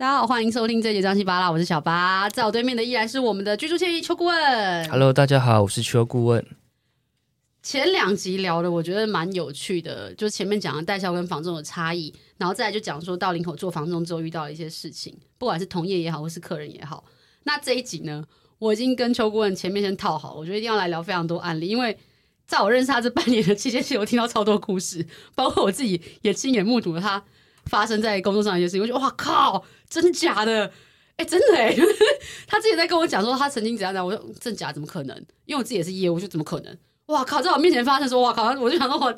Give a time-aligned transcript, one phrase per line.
[0.00, 4.88] 大家好，欢迎收听这一节张西八拉，我是小八，在我对面的依然是我们的居住建议邱顾问。
[4.88, 6.42] Hello，大家好，我是邱顾问。
[7.62, 17.04] 前两集聊的我觉得蛮有趣的，就是前面讲了代销跟房仲的差异，然后再来就讲说到林口做房仲之后遇到了一些事情，不管是同业也好，或是客人也好。
[17.42, 18.24] 那这一集呢，
[18.58, 21.98] 我已经跟邱顾问前面先套好，我觉得一定要来聊非常多案例，因为
[22.46, 27.22] 在我认识他这半年的期间，其实我听到超多故事，包括我自己也亲眼目睹了他。
[27.66, 30.72] 发生在工作上一些事情，我觉得哇靠，真的假的？
[31.16, 31.76] 哎、真的哎！
[32.48, 35.14] 他之前在跟我讲说，他曾经怎样怎样，我说真假怎么可能？
[35.44, 36.74] 因为我自己也是业务，就怎么可能？
[37.06, 39.12] 哇靠，在我面前发生说哇靠，我就想说我，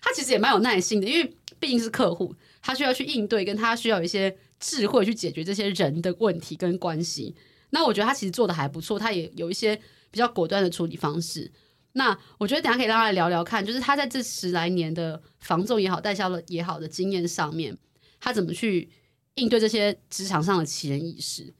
[0.00, 7.34] 他其实也蛮有耐心的，因为毕竟是客户，他需要去应对，跟他需要有一些智慧去解决这些人的问题跟关系。
[7.70, 9.74] 那我觉得他其实做的还不错，他也有一些
[10.12, 11.50] 比较果断的处理方式。
[11.94, 17.76] 那我觉得等下可以让他来聊聊看，就是他在这十来年的房仲也好、代销的也好的经验上面。
[18.20, 18.88] 他怎么去
[19.34, 21.54] 应对这些职场上的奇人异事？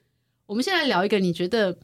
[0.47, 1.79] 我们现在聊一个你觉得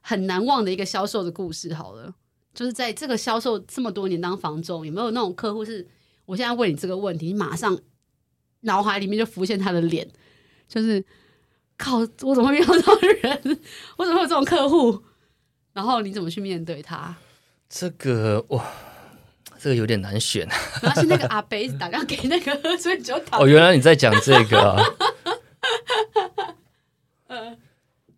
[0.00, 2.14] 很难忘的一个销售的故事好了，
[2.54, 5.86] 就是在这个销售这么多年当房仲，有没有那种客户是？
[6.24, 7.78] 我现在问你这个问题，你马上
[8.60, 10.06] 脑海里面就浮现他的脸，
[10.68, 11.04] 就是
[11.76, 13.60] 靠，我怎么会遇到这种人？
[13.96, 15.02] 我怎么会有这种客户？
[15.72, 17.16] 然后你怎么去面对他？
[17.68, 18.87] 这个哇。
[19.58, 20.48] 这个有点难选，
[20.80, 22.52] 然后是那个阿伯打电话给那个。
[23.32, 24.82] 哦，原来你在讲这个啊？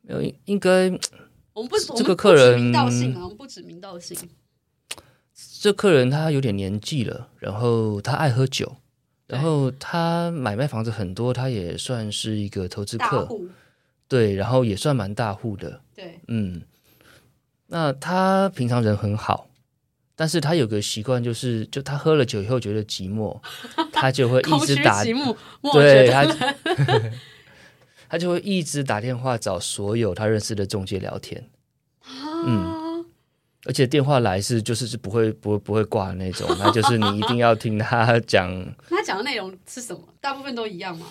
[0.02, 0.90] 没有，应该
[1.52, 4.16] 我们不这个客人，名道姓啊，我们不指名道姓。
[5.60, 8.76] 这客人他有点年纪了，然后他爱喝酒，
[9.26, 13.28] 然后他买卖房子很多，他也算是一个投资客，
[14.08, 16.62] 对，然后也算蛮大户的，对，嗯，
[17.66, 19.49] 那他平常人很好。
[20.20, 23.40] 但是他有个习惯，就是就他喝了酒以后觉得寂寞，
[23.90, 25.02] 他就会一直打，
[25.72, 26.26] 对他，
[28.06, 31.42] 他就会一直打电话找所有他认识的中介聊天，
[32.44, 33.02] 嗯，
[33.64, 38.46] 而且电话来是就是是不会不会不会挂的那种，那就是你一定要听他讲。
[38.90, 40.02] 他讲的内容是什么？
[40.20, 41.06] 大部分都一样吗？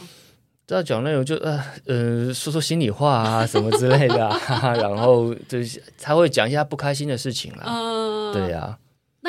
[0.68, 8.78] 他讲内容就呃呃说说心里话啊什么之类的，啊，然后就是他会讲一下不开心的事情啦，嗯、对呀，啊。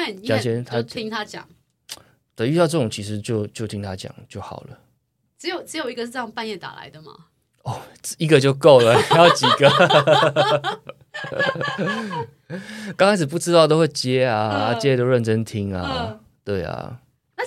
[0.00, 1.46] 那你也就听他讲，
[2.34, 4.78] 对，遇到这种其实就就听他讲就好了。
[5.38, 7.12] 只有只有一个是这样半夜打来的吗？
[7.64, 7.82] 哦，
[8.16, 9.70] 一个就够了，要几个？
[12.96, 17.00] 刚开始不知道都会接啊，接都认真听啊，对啊。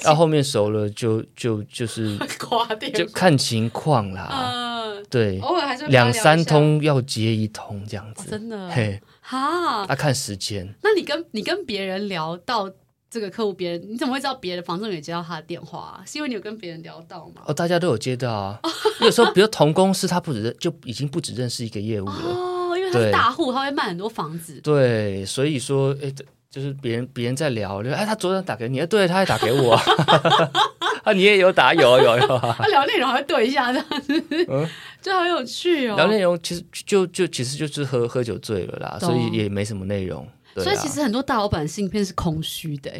[0.03, 2.17] 到后面熟了就就就是
[2.93, 4.93] 就看情况啦。
[5.09, 9.01] 对，偶尔还是两三通要接一通这样子，真的嘿。
[9.23, 10.75] 哈，他看时间。
[10.83, 12.69] 那你跟你跟别人聊到
[13.09, 16.03] 这个客户，别人你怎么会知道别的房仲也接到他的电话啊？
[16.05, 17.41] 是因为你有跟别人聊到吗？
[17.45, 18.59] 哦，大家都有接到啊。
[18.99, 22.13] 有时候，比如同公司，他不止认，就已经不只认识一个业务了。
[22.13, 24.59] 哦，因为他是大户，他会卖很多房子。
[24.61, 26.13] 对，所以说，哎，
[26.49, 29.75] 就是别人别人在聊，就哎，他昨天打给你，对，他还打给我。
[31.03, 32.39] 啊，你也有打，有有有。
[32.57, 34.67] 他聊内容还会对一下，这样子，嗯，
[35.03, 35.95] 就好有趣哦。
[35.95, 40.27] 聊内容其实就就其实就是喝喝酒醉了啦，所以也没什么内容。
[40.55, 42.91] 所以其实很多大老板信片是空虚的，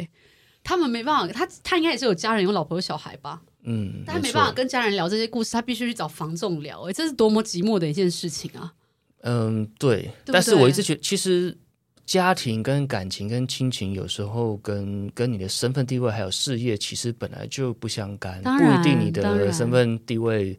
[0.62, 3.40] 他们没办法，他他应该也是有家人、有老婆、有小孩吧？
[3.64, 8.74] 嗯，但他没办法跟家人聊这些故事，他必须去找房仲聊，哎，这是多么寂寞的一件事情啊！
[9.22, 10.10] 嗯，对。
[10.26, 11.56] 但是我一直觉得，其实。
[12.06, 18.42] 家庭跟感情跟亲情，有时候跟跟你的身份地位还有事业，其实本来就不相干。
[18.42, 20.54] 不一定你的身份地位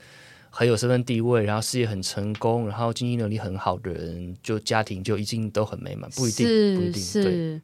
[0.58, 7.04] 很有身份地位，然后事业很成功，然后经济能力很好的人，就家庭就一定都很美满，不一定，不一定。
[7.04, 7.62] 是，对。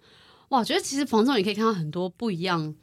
[0.50, 2.76] 哇，我觉得其实房仲也可以看到很多不一样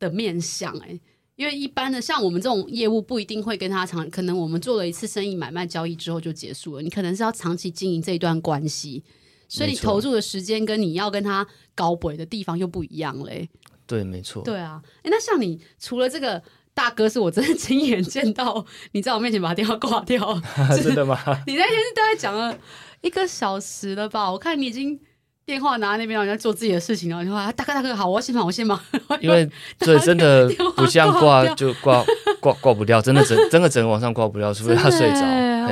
[0.00, 0.98] 的面相哎，
[1.36, 9.04] 因为一般的像我们这种业务，不一定会跟他长，可能我们做了一次生意买卖交易之后就结束了，你可能是要长期经营这一段关系。
[9.48, 13.48] 所以你投入的时间跟你要跟他搞鬼的地方又不一样嘞。
[13.86, 14.42] 对，没错。
[14.42, 16.42] 对啊，哎，那像你除了这个
[16.74, 20.40] 大哥，是我真的亲眼见到你在我面前把电话挂掉，
[20.82, 21.18] 真的吗？
[21.46, 22.56] 你那天是大概讲了
[23.02, 24.30] 一个小时了吧？
[24.30, 24.98] 我看你已经
[25.44, 27.22] 电话拿在那边，然后在做自己的事情了。
[27.22, 28.80] 你说大哥大哥好，我先忙，我先忙。
[29.20, 29.48] 因为
[29.78, 32.04] 对，真的不像挂就挂
[32.40, 35.20] 挂挂不掉，真的整 真的整个晚上挂不掉，除非他睡着。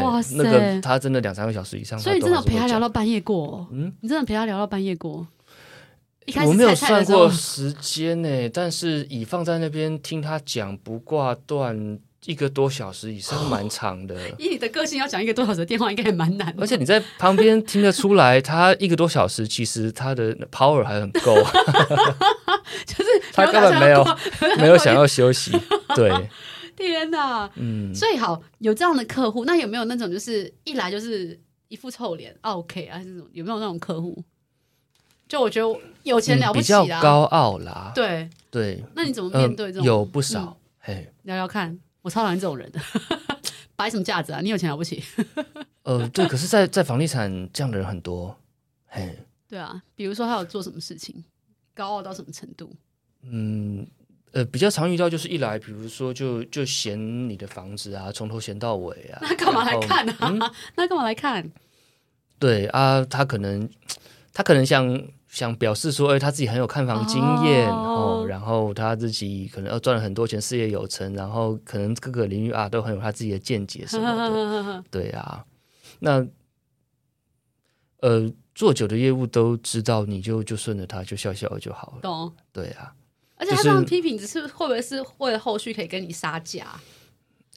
[0.05, 3.67] 哇塞，那个他真的两三个小时以上，所以你真的陪他聊到半夜过？
[3.73, 5.26] 嗯，你真的陪他聊到半夜过？
[6.27, 14.15] 一开始我没有算过时间呢，但是以放在那边听他讲不挂断一个多小时以上， 蛮长的。
[14.39, 16.55] 以你的个性，要讲一个多小时的电话应该也蛮难。
[16.59, 21.35] 而且你在旁边听得出来，他一个多小时其实他的 power 还很够
[22.87, 24.05] 就是他根本没有
[24.59, 25.53] 没有想要休息，
[25.95, 26.13] 对。
[26.77, 31.39] 天哪，嗯，所以好有这样的客户，那有没有那种就是一来就是
[31.69, 34.23] 一副臭脸，OK 啊还是有没有那种客户？
[35.31, 38.82] 就我觉得有钱了不起啦，比较高傲啦，对对。
[38.97, 39.85] 那你怎么面对这种？
[39.87, 42.81] 有不少，嘿，聊聊看，我超讨厌这种人的，
[43.77, 44.41] 摆什么架子啊？
[44.41, 45.00] 你有钱了不起？
[45.85, 48.37] 呃，对，可是在，在在房地产这样的人很多，
[48.88, 49.17] 嘿，
[49.49, 51.25] 对啊，比如说他有做什么事情，
[51.76, 52.75] 高傲到什么程度？
[53.23, 53.87] 嗯，
[54.33, 56.99] 呃，比较常遇到就是一来，比如说就就嫌
[57.29, 60.12] 你的房子啊，从头嫌到尾啊， 那干嘛来看呢？
[60.19, 60.29] 啊？
[60.29, 61.49] 嗯、那干嘛来看？
[62.41, 63.69] 对啊，他可能
[64.33, 64.87] 他可能想
[65.31, 75.44] 想表示说，哎，他自己很有看房经验哦，然后他自己可能要赚了很多钱，事业有成，然后可能各个领域啊都很有他自己的见解什么的， 对啊。
[76.00, 76.27] 那，
[78.00, 81.99] 呃，做久的业务都知道，你就就顺着他，就笑笑就好了。
[82.03, 82.93] 懂，对啊。
[83.37, 86.79] 而且他这样批评，只是会不会是为了后续可以跟你杀价？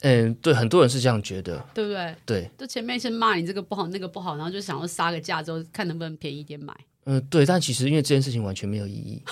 [0.02, 2.16] 嗯，对，很多人是这样觉得，对不对？
[2.24, 6.72] 对，就前面先骂你这个不好，那个不好，然后就想要杀个价，之后看能不能便宜一点买。
[7.04, 9.22] 嗯，对，但其实因为这件事情完全没有意义。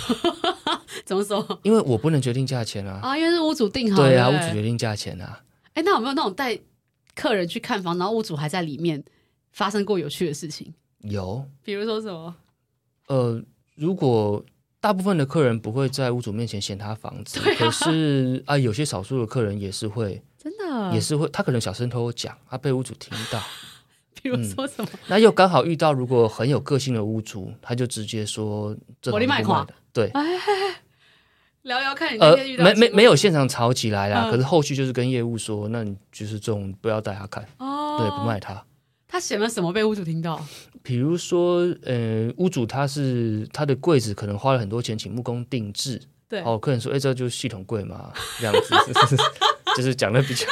[1.04, 1.60] 怎么说？
[1.62, 3.00] 因为我不能决定价钱啊。
[3.02, 4.02] 啊，因为是屋主定好。
[4.02, 5.42] 对啊，屋主决定价钱啊。
[5.74, 6.58] 哎，那有没有那种带？
[7.14, 9.04] 客人去看房，然后屋主还在里面，
[9.50, 10.72] 发生过有趣的事情？
[11.00, 12.34] 有，比如说什么？
[13.08, 13.38] 呃，
[13.74, 14.42] 如果
[14.80, 23.38] 大部分的客人不会在屋主面前嫌他房子，啊、可是啊，有些少数的客人也是会，真的，也是会，他可能小声偷偷讲，他被屋主听到。
[24.22, 24.88] 比如说什么？
[24.92, 30.10] 嗯、那又刚好遇到，如果很有个性的屋主，他就直接说：“这里卖的。”对。
[31.62, 38.60] 聊聊看你那天遇到、呃、没没没有现场吵起来啦，嗯、可是后续就是跟业务说，那你就是这种不要带他看，哦、对，不卖他。
[39.06, 40.44] 他写了什么被屋主听到？
[40.82, 48.74] 比如说，呃，屋主他是他的柜子可能花了很多钱请木工定制，对，哦，客人说，哎，这就是系统柜嘛，这样子，
[49.76, 50.46] 就是讲的比较，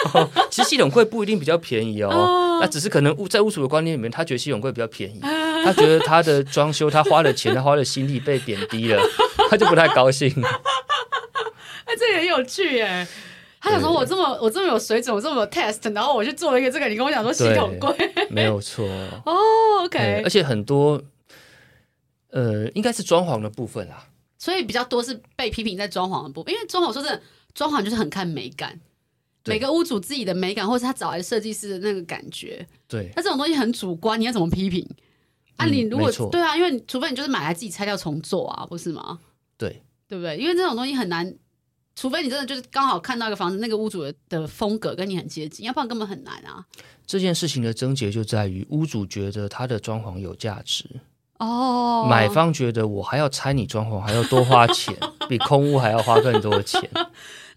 [0.48, 9.02] 其实系统柜不一定比较便宜哦，哦那只是可能屋在屋主的观念里面，他觉得系统柜比较便宜，他觉得他的装修他花的钱他花的心力被贬低了，
[9.50, 10.28] 他就不太高兴。
[11.84, 13.06] 哎，这也很有趣耶！
[13.60, 17.94] 他想说，我这么我这么有水准，我这么有 test，然后我去做了一个这个，你跟我讲说系统柜，
[18.30, 18.86] 没有错
[19.26, 19.36] 哦。
[19.84, 21.02] OK，而且很多，
[22.30, 24.06] 呃，应该是装潢的部分啦，
[24.38, 27.20] 所以比较多是被批评在装潢的部分，因为装潢说真的，
[27.52, 28.80] 装潢就是很看美感，
[29.46, 32.66] 每个屋主自己的美感，或是他找来设计师的那个感觉。
[32.86, 34.86] 对，那这种东西很主观，你要怎么批评？
[35.56, 39.18] 啊，你如果对啊，因为除非你就是买来自己拆掉重做啊，不是吗？
[39.56, 40.36] 对，对不对？
[40.36, 41.34] 因为这种东西很难。
[41.96, 46.64] 除非你真的就是刚好看到一个房子，那个屋主的的风格跟你很接近，要不然根本很难啊。
[47.04, 50.84] 这件事情的症结就在于屋主觉得他的装潢有价值
[51.38, 54.96] 哦，买方觉得我还要拆你装潢还要多花钱，
[55.28, 56.88] 比空屋还要花更多的钱。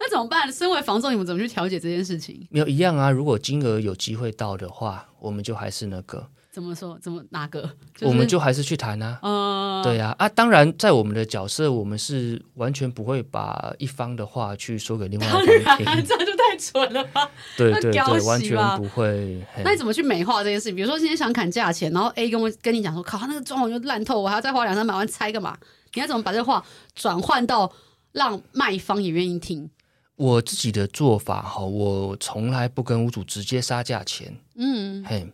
[0.04, 0.52] 那怎么办？
[0.52, 2.46] 身为房仲，你们怎么去调解这件事情？
[2.50, 3.10] 没有一样啊。
[3.10, 6.28] 如果金额有机会到的话，我们就还是那个。
[6.52, 7.00] 怎么说？
[7.00, 7.62] 怎么哪个？
[7.96, 9.18] 就是、我们就还是去谈啊。
[9.24, 15.30] 嗯，对呀、啊，啊，当然，在我们的角色，我们是完全不会把一方的话去说给另外一
[15.64, 15.86] 方听。
[16.06, 17.32] 这就太蠢了吧？
[17.58, 19.42] 对对对，完全不会。
[19.64, 20.76] 那你怎么去美化这件事情？
[20.76, 25.58] 比如说今天想砍价钱，然后 A 跟我跟你讲说，靠，他那个装潢就烂透，我还要再花两三百万拆干嘛？
[25.96, 26.64] 你要怎么把这个话
[26.94, 27.72] 转换到
[28.12, 29.72] 让卖方也愿意听？
[30.16, 34.38] 我自己的做法哈，我从来不跟屋主直接杀价钱。
[34.56, 35.28] 嗯，嘿。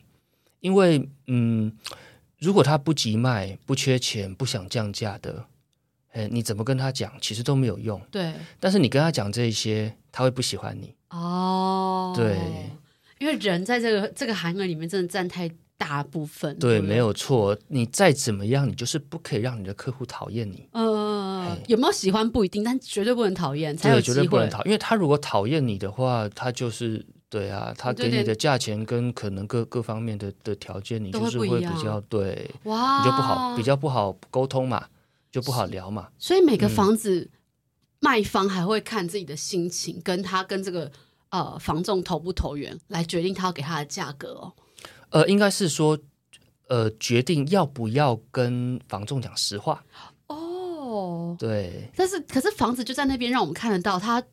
[0.62, 1.71] 因为，嗯，
[2.38, 5.45] 如果他不急卖、不缺钱、不想降价的，
[6.12, 8.01] 哎，你怎么跟他讲，其实都没有用。
[8.12, 8.33] 对。
[8.59, 10.93] 但是你跟他讲这些，他会不喜欢你。
[11.09, 12.13] 哦。
[12.15, 12.38] 对。
[13.19, 16.55] 因为人在这个这个行业里面真的占太大部分。
[16.59, 17.57] 对，没有错。
[17.69, 20.69] 你再怎么样，你就是不可以让你的客户讨厌你。
[20.74, 21.57] 嗯、呃。
[21.67, 24.00] 有没有喜欢不一定，但绝对不能讨厌，才有。
[24.00, 27.03] 绝对不能讨，因为他如果讨厌你的话，他就是。
[27.31, 34.88] 对啊，他给你的价钱跟可能各各方面的的条件，你就是会比较对，哇，你就不好比较不好沟通嘛，
[35.31, 36.07] 就不好聊嘛。
[36.17, 37.29] 所以每个房子
[38.00, 40.91] 卖方还会看自己的心情，嗯、跟他跟这个
[41.29, 44.51] 呃房仲投不投缘来决定他要给他的价格哦。
[45.09, 45.97] 呃，应该是说
[46.67, 49.83] 呃决定要不要跟房仲讲实话
[50.27, 51.35] 哦。
[51.37, 54.23] 对，但是可是房子就在那边，让我们看得到它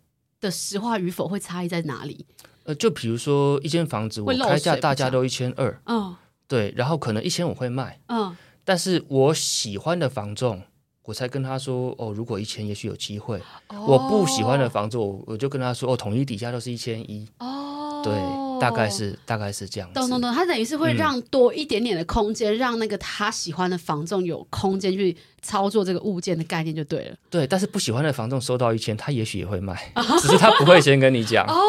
[0.40, 2.26] 的实话与否会差异在哪里。
[2.64, 6.16] 呃，就比如说一间房子，我开价大家都一千二，嗯，
[6.48, 10.60] 对，然后可能一千五会卖，嗯，但是我喜欢的房仲，
[11.04, 13.40] 我才跟他说，哦，如果一千，也许有机会。
[13.68, 18.12] 哦、我不喜欢的房子，我我就跟他说，哦，统一底价都是一千一，哦，对，
[18.60, 19.94] 大概是大概是这样子。
[19.94, 27.16] 懂懂懂，他等于是会让多一点点的空间，嗯、让那个他喜欢的房仲有空间去操作这个物件的概念就对了。
[27.30, 31.46] 对，但是不喜欢的房仲收到一千，他也许也会卖， 只是他不会先跟你讲。
[31.46, 31.62] 哦。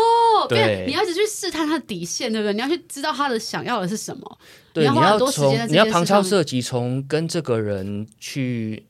[0.47, 2.53] 对，你要一直去试探他的底线，对不对？
[2.53, 4.37] 你要去知道他的想要的是什么。
[4.71, 5.85] 对，你要花很多时间在这件事上。
[5.85, 8.85] 你要旁敲侧击，从跟这个人去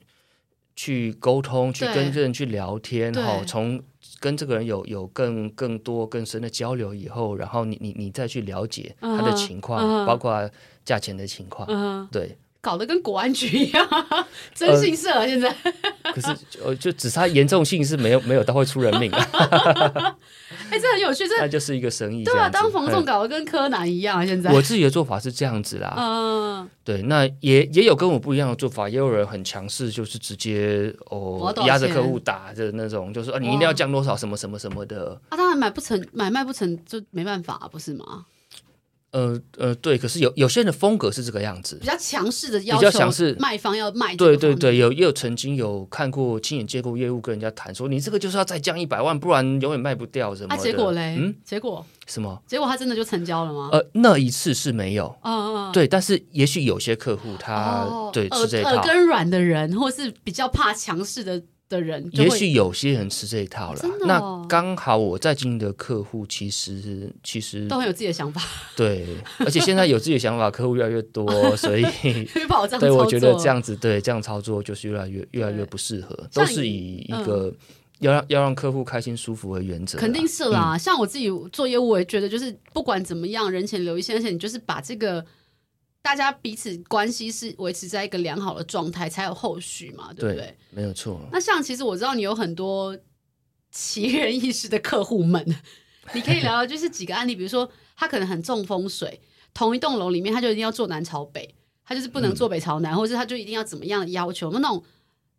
[0.76, 3.82] 去沟通，去跟这个人去聊天，哈，从
[4.20, 10.06] 跟这个人有有更更多更深的交流以后，然后你你你再去了解他的情况，uh -huh, uh -huh.
[10.06, 10.50] 包括
[10.84, 12.08] 价钱的情况，uh -huh.
[12.10, 12.36] 对。
[12.60, 13.88] 搞得跟国安局一样，
[14.54, 15.26] 征信社啊！
[15.26, 15.48] 现在、
[16.02, 19.28] 呃、 可是呃，就只差严重性是没有没有到会出人命啊！
[20.70, 22.24] 哎、欸，这很有趣，这 那就是一个生意。
[22.24, 24.26] 对啊，当房仲搞得跟柯南一样啊！
[24.26, 38.26] 现在我自己的做法是这样子啦，嗯，对，那也也有跟我不一样的做法，也有人很强势，就是直接哦压着客户打的那种，就是啊，你一定要降多少什么什么什么的啊，当然买不成，买卖不成就没办法，不是吗？
[39.10, 44.14] 呃呃，对，可是有有些人的风格是这个样子，比较强势的要求，比较强势，卖方要卖。
[44.16, 50.54] 对对对，有也有曾经有看过，亲眼见过业务跟人家谈说，你这个就是要再降一百万，不然永远卖不掉什么的。
[50.54, 51.16] 啊，结果嘞？
[51.18, 52.42] 嗯，结果什么？
[52.46, 53.70] 结果他真的就成交了吗？
[53.72, 55.06] 呃，那一次是没有。
[55.22, 55.70] 哦哦。
[55.72, 61.42] 对，但是也许有些客户他、哦、对是这一套耳根软的人，或是比较怕强势的。
[61.68, 63.80] 的人，也许有些人吃这一套了。
[63.82, 64.06] 哦。
[64.06, 68.42] 那刚好我在经营的客户，其实其实都很有自己的想法。
[68.76, 69.06] 对，
[69.38, 71.82] 而且现在有自己的想法，客户越来越多， 所以
[72.80, 77.52] 对，我觉得这样子对这样操作就是越来越越来越不适合，都是以一个
[78.00, 79.98] 要让、嗯、要让客户开心舒服为原则。
[79.98, 85.24] 肯定是啦，嗯，像我自己做业务，我也觉得就是不管怎么样，人前留一线，而且你就是把这个。
[86.08, 90.36] 大家彼此关系是维持在一个良好的状态，才有后续嘛，对不对？
[90.36, 91.20] 对，没有错。
[91.30, 92.96] 那像其实我知道你有很多
[93.70, 95.44] 奇人异事的客户们，
[96.14, 99.20] 你可以聊聊，就是几个案例，比如说他可能很重风水，
[99.52, 104.50] 同一栋楼里面他就一定要坐南朝北，他就是不能坐北朝南，嗯、或者是他就一定要怎么样的要求？
[104.50, 104.82] 那种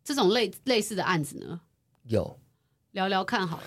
[0.04, 1.62] 这种类类似的案子呢？
[2.04, 2.40] 有
[2.92, 3.64] 聊聊看好了。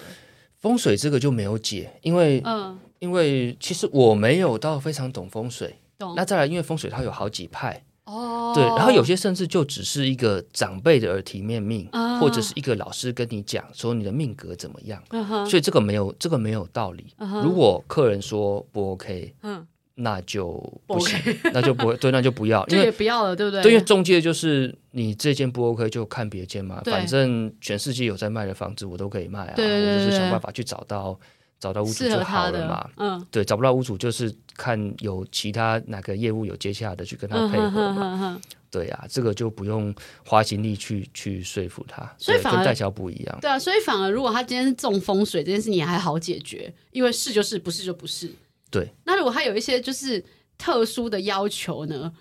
[0.61, 5.81] 风水这个就没有解，因为嗯，因为其实我没有到非常懂风水。
[6.17, 7.83] 那再来，因为风水它有好几派。
[8.05, 17.41] 哦，对，然后有些甚至就只是一个长辈的耳提面命，啊，或者是一个老师跟你讲说你的命格怎么样，啊，所以这个没有这个没有道理，啊。
[17.45, 20.49] 如果客人说不 OK，嗯，那就
[20.85, 23.63] 不行，不 OK， 那就不会 对，那就不要，因为不要了，对不对？
[23.63, 31.17] 对，因为中介就是你这间不 OK 就看别间嘛，反正全世界有在卖的房子我都可以卖啊，对对对对，我就是想办法去找到。
[31.63, 39.95] 找到屋主就好了嘛，嗯，对，找不到屋主就是看有其他哪个业务有接下来的去跟他配合嘛，对呀、啊，这个就不用
[40.27, 48.29] 花心力去去说服他，所以反而跟代销不一样，对啊，所以反而如果他今天是中风水这件事，你还好解决，因为是就是，不是就不是，
[48.69, 48.93] 对。
[49.05, 50.25] 那如果他有一些就是
[50.59, 52.13] 特殊的要求呢？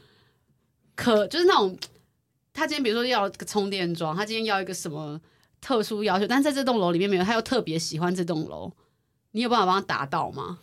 [0.94, 1.76] 可就是那种
[2.54, 5.20] 他今天比如说要个充电桩，他今天要一个什么
[5.60, 8.72] 特殊要求，但是在这栋楼里面没有，他又特别喜欢这栋楼。
[9.32, 10.60] 你有办法帮他达到吗？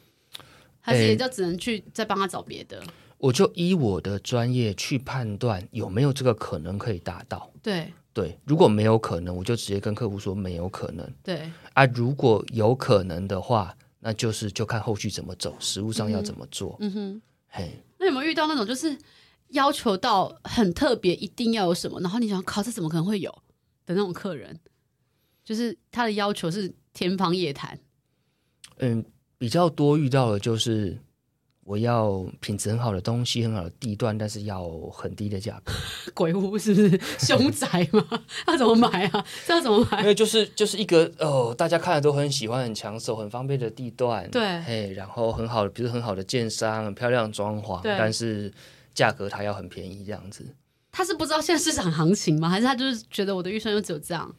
[0.81, 2.83] 还是也就只能去再帮他找别的？
[3.19, 7.51] 我就依我的专业去判断有没有这个可能可以达到。
[7.63, 11.09] 对对，如果没有可能，我就直接跟客户说没有可能。
[11.23, 16.77] 对啊，如果有可能的话，那就是就看后续怎么走，实物上要怎么做。
[16.81, 18.97] 嗯哼，嘿，那有没有遇到那种就是
[19.49, 23.31] 要求到很特别，一定要有什么，然后你想靠，这怎么可能会有
[23.85, 24.59] 的那种客人？
[25.45, 27.79] 就是他的要求是天方夜谭。
[28.79, 29.05] 嗯，
[29.39, 30.99] 比较多遇到的就是
[31.65, 35.73] 我要品质很好的东西，很好的地段，但是要很低的价格。
[36.15, 38.03] 鬼屋是不是 凶宅吗？
[38.49, 39.25] 要怎么买啊？
[39.47, 40.01] 这要怎么买？
[40.01, 48.53] 因为就是就是一个哦，大家看了都很喜欢、很抢手、很方便的地段，对，嘿，然后很好的，比如很好的建商、很漂亮的装潢，但是
[48.95, 50.47] 价格它要很便宜，这样子。
[50.91, 52.49] 他是不知道现在市场行情吗？
[52.49, 54.35] 还是他就是觉得我的预算就只有这样？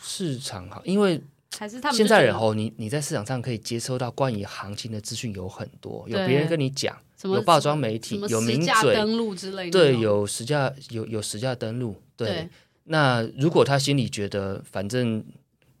[0.00, 1.22] 市场行，因为。
[1.58, 12.48] 还是他们现在人哦，你你在市场上可以接收到关于行情的资讯有很多，有别人跟你讲，有包装媒体，有名嘴登录之类的，对，有实价有有实价登录，对。
[12.86, 15.24] 那如果他心里觉得反正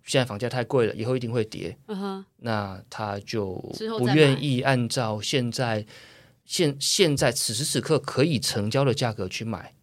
[0.04, 3.54] 现在房价太贵了，以后一定会跌，嗯、那他就
[3.98, 5.84] 不愿意按照现在
[6.46, 9.74] 现现在此时此刻可以成交的价格去买，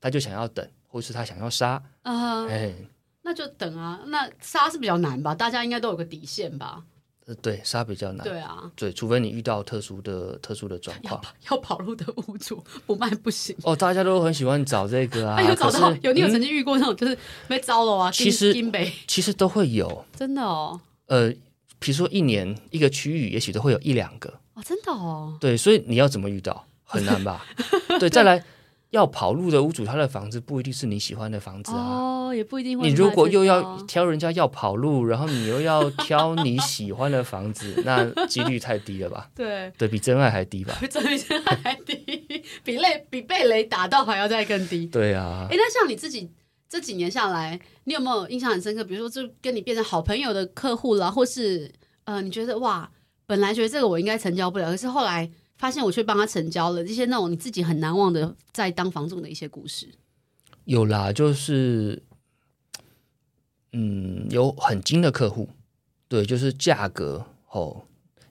[0.00, 1.82] 他就想要等，或是他想要杀。
[3.30, 5.32] 那就等啊，那杀是比较难吧？
[5.32, 6.82] 大家应该都有个底线吧？
[7.26, 8.26] 呃，对，杀比较难。
[8.26, 13.54] 对啊，对，除非你遇到特殊的、特殊的状况，要，跑路的屋主不卖不行。
[13.62, 15.36] 哦，大家都很喜欢找这个啊。
[15.38, 18.10] 哎、有找到有，你有曾经遇过那种就是被糟了啊？
[18.10, 18.52] 其实
[19.06, 20.80] 其实都会有， 真的哦。
[21.06, 21.30] 呃，
[21.78, 24.28] 比如说一年一个区域，也许都会有一两个。
[24.54, 25.38] 哦，真的哦。
[25.40, 27.46] 对，所以你要怎么遇到很难吧？
[28.00, 28.44] 对，再来。
[28.90, 32.28] 要跑路的屋主，他的房子不一定是你喜欢的房子啊。
[32.28, 32.88] 哦，也不一定会。
[32.88, 39.30] 你如果又要挑人家要跑路，然后你又要挑你喜欢的房子， 那几率太低了吧？
[39.34, 40.76] 对，对比真爱还低吧？
[40.82, 41.02] 比真
[41.44, 41.94] 爱还低，
[42.64, 44.86] 比雷比被雷打到还要再更低。
[44.86, 45.46] 对啊。
[45.50, 46.28] 哎，那像你自己
[46.68, 48.82] 这几年下来，你有没有印象很深刻？
[48.82, 51.70] 比如说，就跟你变成好朋友的客户了，或是
[52.04, 52.90] 呃，你觉得哇，
[53.26, 55.30] 本来觉得这个我应该成交不了，可是后来。
[55.60, 59.86] 发现我去帮他成交了，这些那种你自己很难忘的在当房仲的一些故事，
[60.64, 62.02] 有啦，就是，
[63.72, 65.50] 嗯，有很精的客户，
[66.08, 67.82] 对，就是价格哦，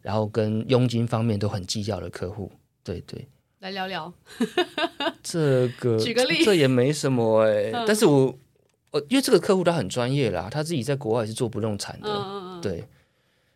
[0.01, 2.51] 然后跟佣金方面都很计较的客户，
[2.83, 3.27] 对对。
[3.59, 4.12] 来聊聊。
[5.21, 6.39] 这个，举个例。
[6.39, 8.36] 子，这也没什么哎、欸， 嗯、但是我，
[8.89, 12.62] 我因为这个客户他很专业啦，他自己在国外是做不动产的，嗯嗯。
[12.62, 12.88] 对，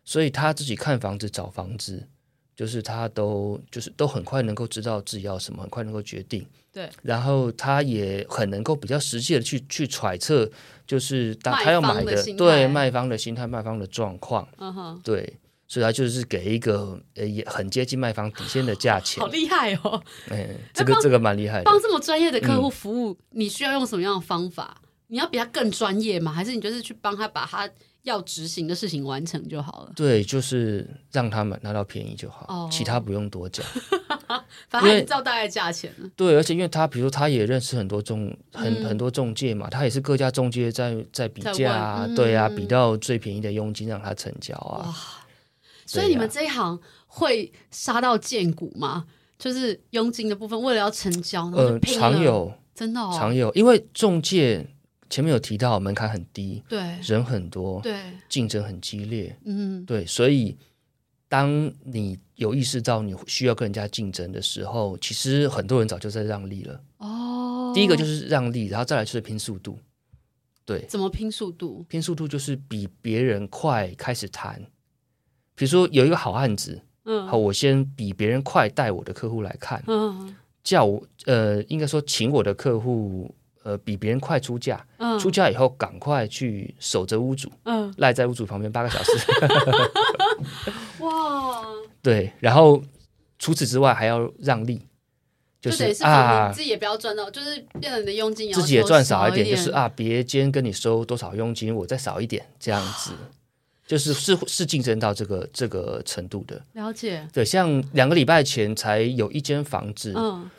[0.04, 2.06] 所以他自己看房子找房子。
[2.56, 6.46] 就是他都就是都很快能够知道自己要什么，很快能够决定。
[6.72, 10.50] 对，然后他也很能够比较实际的去去揣测，
[10.86, 14.48] 就是当他要买的，对卖方的心态、卖方的状况。
[14.58, 19.20] 嗯哼，对，所以他就是给一个呃也很接近卖方底线的价钱。
[19.20, 20.02] 好厉害哦！
[20.30, 21.64] 哎，这个这个蛮厉害的。
[21.64, 24.80] 帮这么专业的客户服务，嗯、你需要用什么样的方法？
[25.06, 26.32] 你要比他更专业吗？
[26.32, 27.70] 还是你就是去帮他把他？
[28.04, 29.92] 要执行的事情完成就好了。
[29.96, 33.66] 对，就是让他们拿到便宜就好，哦、其他不用多讲。
[34.68, 35.90] 反正照大概价钱。
[36.14, 44.86] 对，而且因为他，比如说他也认识很多中很、嗯、很多中介嘛，他也是各家中介在在比价啊，嗯、对啊，比到最便宜的佣金让他成交啊。
[44.86, 44.94] 哇！
[45.86, 49.06] 所以你们这一行会杀到见骨吗？
[49.38, 54.68] 就是佣金的部分，为了要成交，呃，常有，真的、哦、常有，因为中介。
[55.10, 60.56] 前面有提到门槛很低，对，人很多，对，竞争很激烈，嗯，对，所以
[61.28, 66.80] 当你有意识到你需要跟人家竞争的时候，其实很多人早就在让利了。
[66.98, 69.78] 哦，第一个就是让利，然后再来就是拼速度。
[70.64, 71.84] 对，怎么拼速度？
[71.88, 74.60] 拼速度就是比别人快开始谈。
[75.54, 83.32] 比如说有一个好案子，嗯，好，我先比别人快带我的客户来看，嗯，叫我呃，应该说请我的客户。
[83.64, 89.10] 呃，比别人快出价，嗯、出价以后赶快去守着屋主，嗯、赖在屋主旁边八个小时。
[91.00, 91.64] 哇！
[92.02, 92.82] 对，然后
[93.38, 94.82] 除此之外还要让利，
[95.62, 103.12] 就是，啊，自己也不要赚到，就是变成你的佣金，自己也赚少一点，就是啊，别间跟你收多少佣金，我再少一点，这样子，
[103.86, 106.62] 就是是是竞争到这个这个程度的。
[106.74, 107.26] 了解。
[107.32, 110.50] 对，像两个礼拜前才有一间房子，嗯。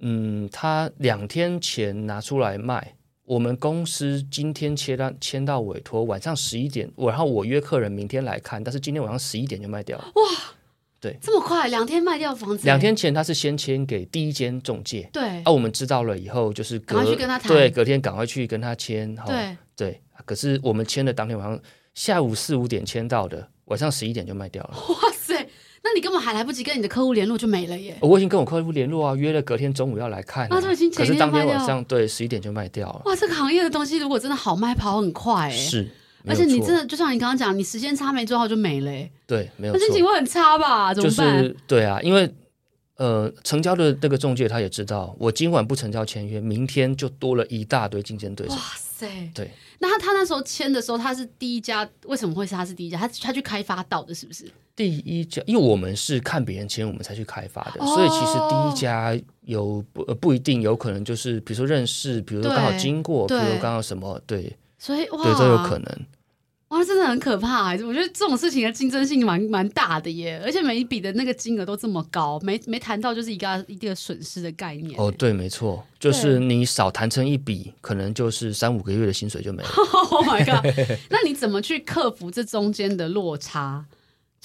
[0.00, 10.04] 嗯，他两天前拿出来卖，我们公司今天签到签到委托，晚上十一点，然后我约客人明天来看，但是今天晚上十一点就卖掉了。
[10.14, 10.22] 哇，
[11.00, 12.64] 对，这么快，两天卖掉房子？
[12.64, 21.60] 两天前他是先签给第一间中介，对，啊，我们知道了以后就是隔，赶快去跟他谈，对，隔天赶快去跟他签，对对，可是我们签的当天晚上
[21.94, 24.70] 下午四五点签到的，晚上十一点就卖掉了。
[24.88, 25.15] 哇塞！
[25.82, 27.96] 那你根本还来不及跟你的客户联络就没了耶！
[28.00, 33.02] 我已经跟我客户联络啊，约了隔天中午要来看，那就已经可是当天晚上对十一点就卖掉了。
[33.04, 35.50] 哇，这个行业的东西如果真的好卖，跑很快哎。
[35.50, 35.88] 是，
[36.26, 38.90] 而且你真的就像你刚刚讲，你时间差没做好就没了。
[39.26, 39.78] 对，没有错。
[39.78, 40.92] 那心情会很差吧？
[40.92, 41.42] 怎么办？
[41.42, 42.28] 就是对啊，因为
[42.96, 48.54] 呃，成交的那个中介他也知道，我今晚不成交签约，明天就多了一大堆竞争对手。
[48.54, 49.30] 哇塞！
[49.34, 49.50] 对。
[49.78, 52.98] 那他他那时候签的时候，他是第一家，为什么会是他是第一家？
[52.98, 54.50] 他他去开发到的，是不是？
[54.76, 66.06] 第一家，因为我们是看别人签，我们才去开发的，哦、所以其实第一家有不不一定，有可能就是比如说认识，比如说刚好经过，比如说刚好什么，对，所以哇，对都有可能。
[66.70, 67.70] 哇，真的很可怕！
[67.74, 75.00] 我觉得这种事情的竞争性蛮蛮大的耶，而且每一笔的那个金额都这么高，没没谈到就是一个一定的损失的概念。
[75.00, 79.68] 哦，对，没错，就是你少谈成一笔，可能就是三五个月的薪水就没了。
[80.10, 80.66] Oh my god！
[81.08, 83.86] 那你怎么去克服这中间的落差？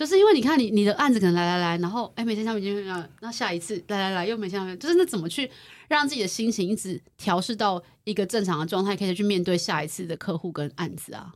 [0.02, 5.48] 就是因为你看你你的案子可能来来来，然后哎每天下面就那那下一次来来来又每天下面，就是那怎么去
[5.90, 11.32] 让自己的心情一直调试到一个正常的状态，可以去面对下一次的客户跟案子啊？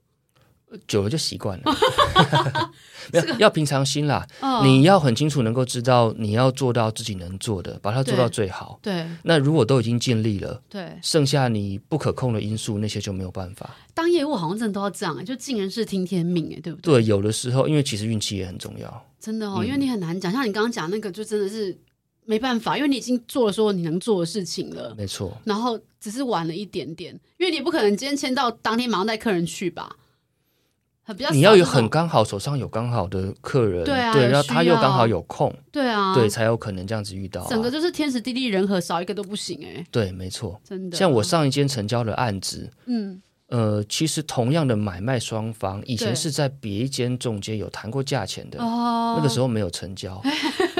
[0.88, 1.64] 久了就习惯了，
[3.12, 4.26] 没有要平常心啦。
[4.64, 8.80] 你要很清楚能够知道你要做到自己能做的，把它做到最好。
[8.82, 13.76] 对，那如果都已经尽力了，对，剩下你不可控的因素那些就没有办法。
[13.94, 16.96] 当业务好像真的都要这样，就尽人事听天命，哎，对不对？
[16.96, 21.78] 对，有的时候因为其实运气也很重要，真的哦，因为你很难讲，像你刚刚讲那个，就真的是
[22.26, 25.38] 没办法，因为你已经做了说你能做的事情了，没错。
[25.46, 29.96] 然后只是晚了一点点，因为你不可能今天签到当天马上带客人去吧。
[31.14, 37.48] 比较你要有很刚好手上有刚好的客人，对啊，对，然后他又刚好有空，对啊，对，才有可能这样子遇到、啊。
[37.50, 39.86] 整个就是天时地利人和，少一个都不行哎、欸。
[39.92, 40.98] 对，没错，真的。
[40.98, 50.20] 像我上一间成交的案子，嗯，呃，其实同样的买卖双方，以前是在别一间中介有谈过价钱的，哦，那个时候没有成交，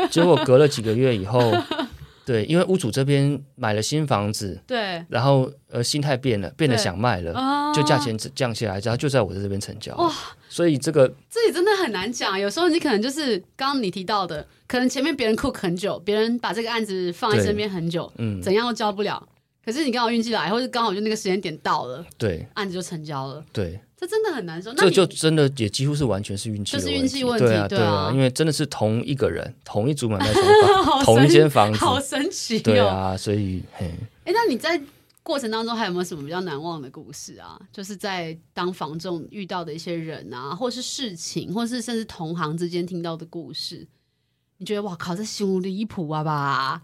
[0.10, 1.40] 结果隔了几个月以后。
[2.26, 9.96] 对，因为屋主这边买了新房子，对，然后呃心态变了，变得想卖了，哦、就价钱降下来，然后就在我这边成交。
[9.98, 10.12] 哇，
[10.50, 19.24] 所以这个这里真的很难讲，有时候你可能就是刚刚你提到的，可能前面别人 cook 很久，别人把这个案子放在身边很久，嗯，怎样都交不了，
[19.64, 23.80] 可是你刚好运气来，或者刚好就那个时间点到了，对，案子就成交了，对。
[23.98, 30.46] 这真的很难说，这就真的也几乎是完全是运气，就是运气问题，对啊，对啊，因为真的是同一个人，同一组买卖双
[30.86, 33.90] 方， 同一间房子，好神奇，对啊，所以，嘿，
[34.26, 34.80] 哎，那你在
[35.24, 37.60] 过程当中还有没有什么比较难忘的故事啊？
[37.72, 43.88] 就是在当房仲遇到的一些人啊，或是事情，或是甚至同行之间听到的故事，
[44.58, 46.82] 你觉得哇靠，这太离谱啊吧？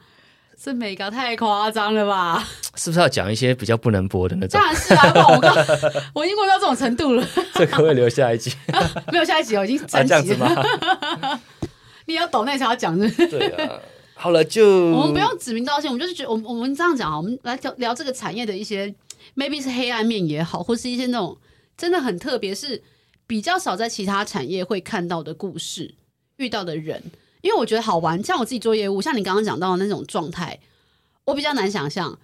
[0.64, 2.48] 这美高太夸张了吧？
[2.76, 4.62] 是不是要讲一些比较不能播的那种？
[4.62, 5.56] 当然是啊，我刚
[6.14, 7.28] 我已经过到这种程度了。
[7.56, 8.54] 这可不可以留下一集？
[9.12, 11.40] 没有下一集哦，已经三集了。
[12.06, 13.74] 你要懂那才要讲的，对啊。
[14.14, 18.94] 好了，就我们不用指名道姓，我们就是觉得，我们我们这样讲啊，我们来聊聊这个产业的一些
[19.36, 21.36] ，maybe 是黑暗面也好，或是一些那种
[21.76, 22.84] 真的很特别，是
[23.26, 25.96] 比较少在其他产业会看到的故事，
[26.38, 27.02] 遇到的人。
[27.42, 30.60] 因为我觉得好玩，像我自己做业务，像你刚刚讲到的那种状态，
[31.26, 32.18] 我比较难想象。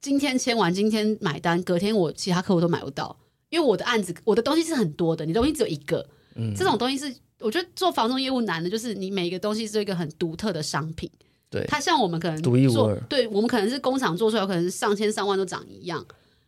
[0.00, 3.14] 今天签完，今天买单，隔天我其他客户都买不到，
[3.50, 6.08] 因为我的案子，我的东西是很多的，你东西只有一个。
[6.36, 11.10] 嗯，这种东西是我觉得做房仲业务难的，就是你每一个东西是一个很独特的商品。
[11.50, 16.02] 对，它像我们可能独一无二，对我们可能是工厂做出来，可能是上千上万都长一样，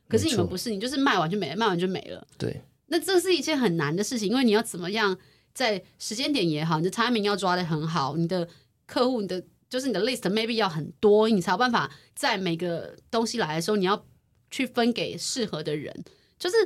[0.08, 2.26] 可是你们不是，你就是卖完就没了，卖完就没了。
[2.38, 5.14] 对，那这是一件很难的事情，因为你要怎么样？
[5.54, 8.48] 在时间点也好，你的 timing 要抓的很好，你的
[8.86, 14.06] 客户，你的就是你的 list maybe 要很多，你才有办法在每个东西来的时候，你要
[14.50, 16.04] 去分给适合的人。
[16.38, 16.56] 就是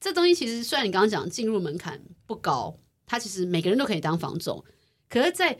[0.00, 4.64] 这东西其实虽然你刚刚讲进入门槛不高，它其实每个人都可以当房总，
[5.08, 5.56] 可是在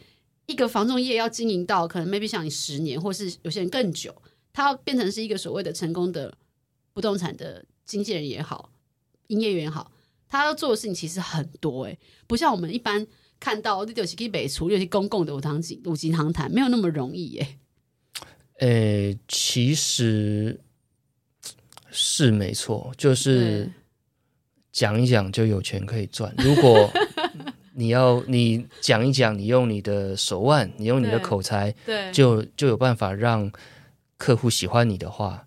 [0.47, 4.14] 一个房仲业要经营到可能 maybe 像你十年，或是有些人更久，
[4.53, 6.37] 它要变成是一个所谓的成功的
[6.92, 8.73] 不动产的经纪人也好，
[9.29, 9.91] 营业员也好。
[10.33, 13.07] 他要做的事情其实很多哎、欸，不像我们一般
[13.38, 17.47] 看到那就是去北厨，尤其公共的五堂级五级堂谈，没有那么容易哎、
[18.59, 18.66] 欸。
[18.66, 20.59] 诶、欸，其实
[21.90, 23.71] 是没错，就是
[24.73, 26.35] 讲一讲就有钱可以赚。
[26.38, 26.90] 如果
[27.77, 33.53] 你要你讲一讲，你用你的手腕，你用你的口才，对，就就有办法让
[34.16, 35.47] 客户喜欢你的话，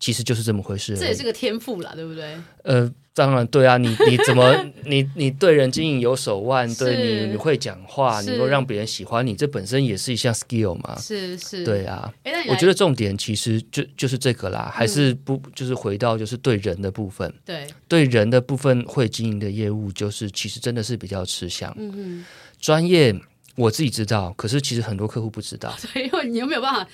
[0.00, 0.96] 其实就是这么回事。
[0.96, 2.34] 这也是个天赋啦，对不对？
[2.64, 2.92] 呃。
[3.12, 10.96] 当然对啊，你 你怎么你你对人经营有手腕，对你你会讲话，你能够让别人喜欢你，这本身也是一项 skill 嘛。
[10.98, 12.10] 是是，对啊。
[12.48, 17.30] 我觉得重点其实就就是这个啦，还是不就是回到就是对人的部分。
[17.44, 21.74] 对对人的部分会经营的业务，就是其实真的是比较吃香。
[21.76, 22.24] 嗯嗯，
[22.60, 23.14] 专业
[23.56, 25.74] 我自己知道，可是其实很多客户不知道。
[25.76, 26.88] 所以你有没有办法？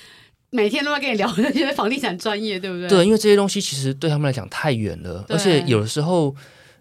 [0.50, 2.88] 每天都在跟你聊那些房地产专业，对不对？
[2.88, 6.34] 对，因为这些东西其实对他们来讲太远了，而且有的时候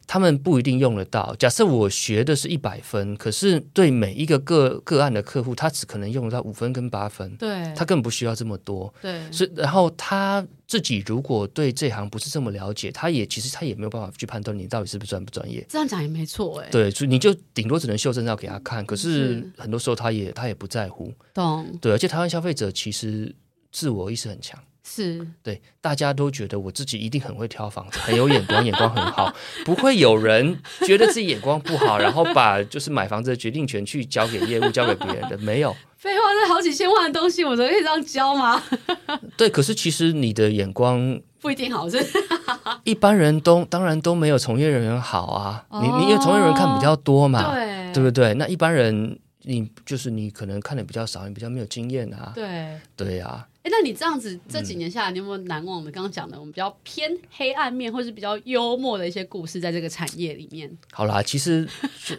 [0.08, 1.36] 他们不一定用得到。
[1.40, 8.94] 假设我学的是一百分，可是对每一个个个案的客户，他只可能用得到五分跟八分，对，他根本不需要这么多。
[9.02, 15.66] 对，所以然后他自己如果对这行不是这么了解，他也其实他也没有办法去判断你到底是不是专不专业。
[15.68, 21.12] 这样讲也没错，哎，对，所以你就顶多只能秀证照给他看，可是很多时候他也他也不在乎。
[21.34, 23.34] 懂，对，而且台湾消费者其实。
[23.76, 24.58] 自我意识很强，
[24.88, 29.36] 是对，大家都觉得我自己一定很会挑房子，很有眼光，眼光很好，
[29.66, 35.76] 不会有人觉得自己眼光不好，然后把就是买房子的决定权去交给业务，交给别人的，没有。
[35.98, 38.64] 废话，这好几千万的东西，我怎么可以这样交吗？
[39.36, 42.02] 对，可是其实你的眼光不一定好，是
[42.86, 45.66] 一般人都当然都没有从业人员好啊。
[45.68, 48.34] 哦、你你因为从业人员看比较多嘛，对对不对？
[48.36, 52.32] 那一般人你就是你可能看的比较少，你比较没有经验啊。
[52.36, 53.48] 对对呀、啊。
[53.66, 55.90] 哎，那你这样子这几年下来，你有没有难忘的？
[55.90, 60.72] 刚刚讲的我们比较偏黑暗面，或是比较幽默的一些故事，在这个产业里面？
[60.92, 61.68] 好啦，其实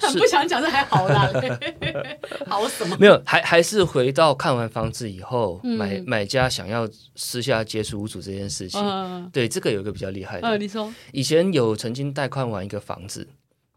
[0.00, 1.30] 很不想讲，这还好啦，
[2.48, 2.96] 好什么？
[2.98, 8.80] 没有，还还是回到看完房子以后，嗯、买买家想要私下接触屋主这件事情。
[8.80, 10.48] 嗯、对，这个有一个比较厉害的。
[10.48, 13.24] 嗯，你说，以前有曾经带看完一个房子，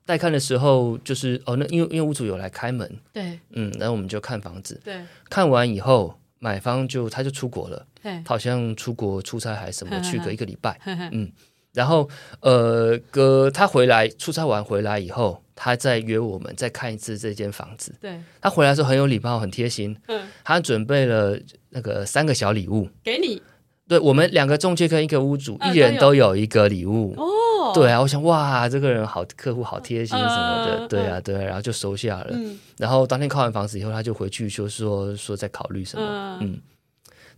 [0.08, 6.16] 带看的时候就是哦，那因为因为屋主有来开门，对，嗯，然后我们就看房子，对，看完以后。
[6.40, 10.80] 买方就他就出国了，他好像出国出差还是什么，去个一个礼拜，
[11.12, 11.32] 嗯，
[11.74, 12.10] 然后
[12.42, 17.94] 呃，哥他回来出差完回来以后，他再约我们再看一次这间房子。
[18.02, 19.96] 对，他回来的时候很有礼貌，很贴心。
[20.08, 21.38] 嗯，他准备了
[21.70, 22.90] 那个三个小礼物。
[23.04, 23.42] 给你。
[23.90, 27.14] 对，我们两个中介跟一个屋主，嗯、一人都有一个礼物。
[27.18, 30.80] 哦，对啊，我想哇，这个人好，客户好贴心什么的。
[30.82, 32.30] 嗯、对啊，对啊，然后就收下了。
[32.32, 36.06] 嗯，然后当天看完房子以后，他就回去就说说在考虑什么。
[36.40, 36.52] 嗯。
[36.54, 36.62] 嗯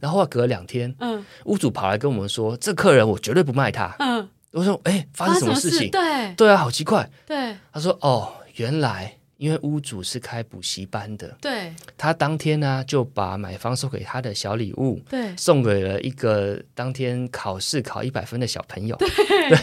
[0.02, 3.96] 然后隔了两天，嗯，屋主跑来跟我们说，这客人我绝对不卖他。
[4.00, 5.92] 嗯，我说，哎，发生什么事情？
[5.92, 7.08] 对，对啊，好奇怪。
[7.28, 18.96] 对，他说，哦，原来因为屋主是开补习班的，对，他当天呢就把买方送给他的小礼物，对，送给了一个当天考试考一百分的小朋友，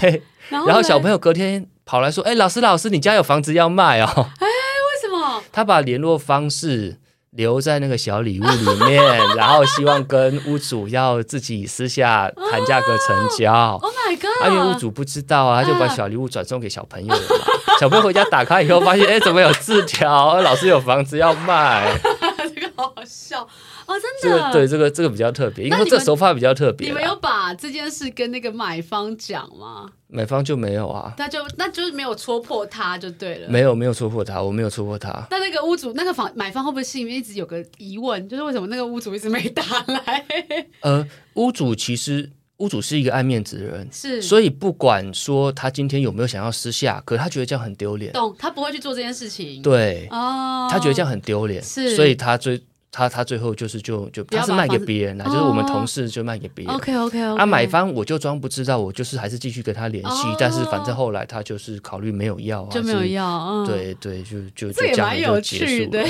[0.00, 4.06] 对，然后小朋友隔天跑来说，哎，老师老师，你家有房子要卖哦？
[4.40, 5.44] 哎，为什么？
[5.52, 6.96] 他把联络方式。
[7.30, 9.02] 留在那个小礼物里面，
[9.36, 13.78] 然后希望跟屋主要自己私下谈价格成交。
[13.82, 14.42] Oh my god！
[14.42, 17.46] 啊，因为屋主不知道啊，他就把小礼物转送给小朋友了嘛。
[17.78, 20.40] 小朋友回家打开以后，发现哎，怎么有字条？
[20.40, 21.96] 老师有房子要卖。
[22.54, 23.46] 这个好好笑。
[23.88, 26.88] 哦，真的，这个对这个这个比较特别，因为这手法比较特别。
[26.88, 29.90] 你们有把这件事跟那个买方讲吗？
[30.08, 33.48] 买方就没有啊，那就那就是没有戳破他就对了。
[33.48, 35.26] 没有没有戳破他，我没有戳破他。
[35.30, 40.26] 那那个屋主那个房买方会不会心里面一直有个疑问，就是为什么那个屋主一直没打来？
[40.80, 48.36] 呃，屋主其实屋主是一个爱面子的人，是，所以不管说他今天有没有想要私下，可是他觉得这样很丢脸，懂？
[48.38, 52.60] 他不会去做这件事情，对，哦，他觉得这样很丢脸，是，所以他最。
[52.90, 56.74] 他他最后就是就就他是卖给别人了，就是我们同事就卖给别人。
[56.74, 57.40] OK OK OK。
[57.40, 63.64] 啊，买方我就装不知道，我就是还是继续跟他联系，但是反正后来他就是考虑没有要，就没有要。
[63.66, 66.02] 对对，就就这也蛮有趣的。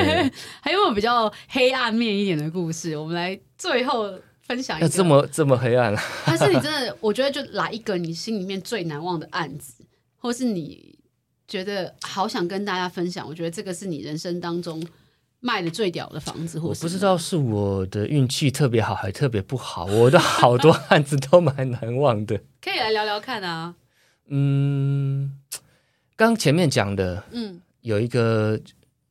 [0.62, 2.96] 还有没有比较黑暗面一点的故事？
[2.96, 4.10] 我们来最后
[4.46, 4.88] 分享一个。
[4.88, 5.94] 这么这么黑暗？
[5.96, 6.96] 还是你真的？
[7.00, 9.84] 我觉得就来一个你心里面最难忘的案子，
[10.16, 10.98] 或是你
[11.46, 13.28] 觉得好想跟大家分享？
[13.28, 14.82] 我觉得这个是你人生当中。
[15.46, 22.40] 卖的最屌的房子，我不知道是我的运气特别好还是特别不好，我的好多案子都蛮难忘的。
[22.62, 23.74] 可以来聊聊看啊。
[24.28, 25.38] 嗯，
[26.16, 28.58] 刚前面讲的，嗯，有一个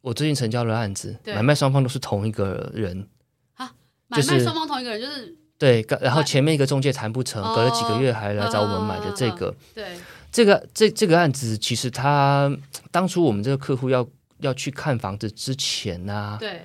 [0.01, 3.07] 我最近成交的案子，买卖双方都是同一个人。
[3.53, 3.71] 啊，
[4.07, 9.85] 买卖双方同一个人就是对，然后前面一个中介谈不成，隔了几个月还来找我们买的这个，对，
[10.31, 12.51] 这个这这个案子其实他
[12.89, 14.03] 当初我们这个客户要。
[14.43, 16.61] 要去看房子之前呢、啊，对，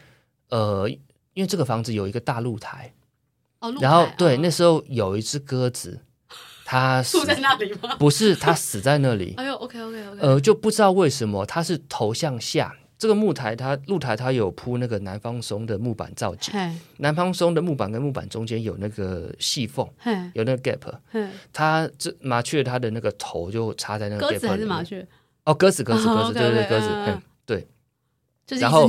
[0.50, 0.88] 呃，
[1.34, 2.92] 因为这个房子有一个大露台，
[3.60, 6.00] 哦，然后对，那时候有一只鸽子，
[6.64, 7.96] 它死在那里吗？
[7.96, 9.34] 不是，它死在那里。
[9.38, 16.52] 哎呦，OK OK OK，呃，就不知道为什么它是头向下，这个木台它露台它有铺那个南方松的木板造景，
[16.98, 19.88] 南方松的木板跟木板中间有那个细缝，
[20.34, 20.92] 有那个 gap，
[21.52, 24.40] 它这麻雀它的那个头就插在那个 gap 里面。
[24.40, 25.06] 鸽子还是麻雀？
[25.44, 27.18] 哦，鸽子，鸽子，鸽子，对对，鸽子。
[28.48, 28.88] 对，然后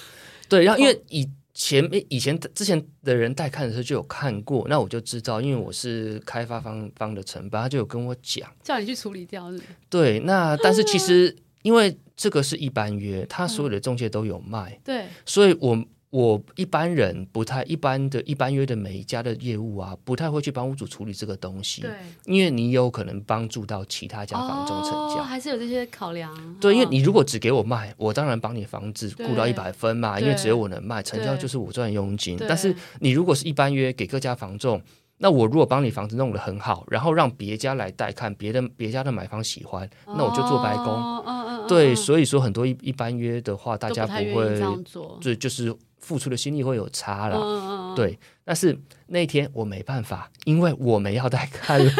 [0.48, 9.60] 对，然后因为以前以前之前的人带看的时候就有看过，那我就知道，因为我是开发方方的承办，他就有跟我讲，叫你去处理掉是？
[9.90, 15.84] 对，那但是其实因为这个是一般约，他所有的中介都有卖，对，所以我。
[16.10, 21.82] 我一般人不太一般的一般约的每一家的业务啊，不太会去帮屋主处理这个东西。
[21.82, 21.90] 对，
[22.24, 26.34] 因为你有可能帮助到其他家房中成交，哦，还是有这些考量。
[26.60, 32.36] 对，因为你如果只给我卖，我当然帮你房子顾到一百分嘛，因为只有我能卖，成交就是我赚佣金。
[32.48, 34.82] 但是你如果是一般约给各家房仲，
[35.18, 40.86] 那我如果帮你房子弄得很好，然后让别家来带看，别的别家的买方喜欢，那我就做白工。
[40.86, 41.22] 哦、
[41.70, 45.74] 对，所以说很多一一般约的话，大家不会这样做，就就是。
[46.00, 48.18] 付出的心力会有差了，嗯、对。
[48.42, 48.76] 但是
[49.08, 51.92] 那天我没办法，因为我没要带看了，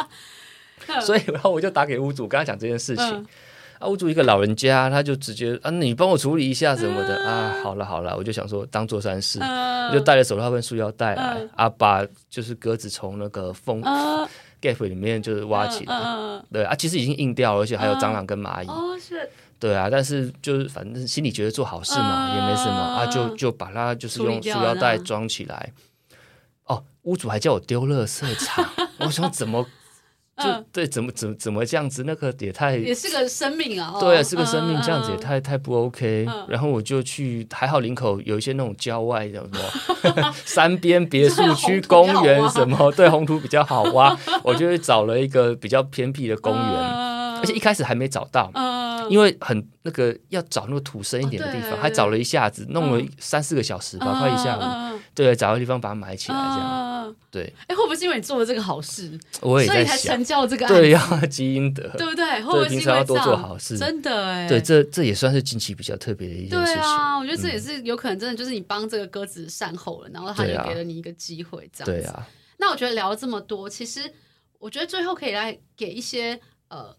[1.00, 3.04] 所以然后我就打给屋主，跟他讲这件事情。
[3.06, 3.26] 嗯、
[3.78, 7.60] 啊，屋主一个老人家，他就直接啊，你帮我处理一下什么的、嗯、啊。
[7.64, 13.82] 好了好了，我就想说当做善事，嗯、我就带了手套跟束腰带来、嗯、啊，把就是鸽子从那个缝
[14.60, 18.66] gap 里面就是挖起来，嗯、对啊，其实已经硬掉了，而且还有蟑螂跟蚂蚁。
[18.66, 19.28] 嗯、哦，是。
[19.60, 25.72] 对啊，但是就是反正心里觉得做好事嘛，也没什么啊，就就把它就是用塑料袋装起来。
[26.66, 28.64] 哦，屋主还叫我丢垃圾场，
[29.00, 29.66] 我想怎么
[30.38, 32.04] 就对，怎么怎么怎么这样子？
[32.06, 36.26] 那个也太也是个生命啊，对啊，是个生命，这样子也太太不 OK。
[36.48, 47.08] 然后我就去，还好林口有一些那种郊外的什么 山边别墅 区、公园什么，对，红土比较好挖，我就找了一个比较偏僻的公园。
[47.40, 57.52] 而且一开始还没找到，嗯、因为很那个要找那个土深一点的地方，哦、还找了一下子，弄了三四个小时吧，快、嗯、一下午，嗯、对，找个地方把它埋起来，这样，嗯，对。
[57.66, 60.66] 哎，会不会是因为你做了这个好事，我也所以才成就这个？
[60.68, 62.42] 对呀，积阴德，对不对？
[62.42, 63.76] 会不会平常要多做好事？
[63.78, 66.74] 真的哎，对，这这也算是近期比较特别的一件事情。
[66.74, 72.02] 对啊，我觉得这也是有可能，真的就是你帮这个鸽子善后了，然后他就给了你一个机会，这样子。
[72.02, 72.28] 对啊。
[72.58, 74.12] 那我觉得聊了这么多，其实
[74.58, 76.94] 我觉得最后可以来给一些呃